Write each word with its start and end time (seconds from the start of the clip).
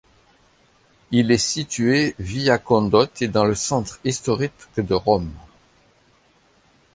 Il 1.11 1.29
est 1.29 1.37
situé 1.37 2.15
via 2.17 2.57
Condotti, 2.57 3.27
dans 3.29 3.45
le 3.45 3.53
centre 3.53 3.99
historique 4.03 4.65
de 4.77 4.95
Rome. 4.95 5.29